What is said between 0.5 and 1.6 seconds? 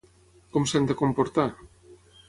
Com s'han de comportar?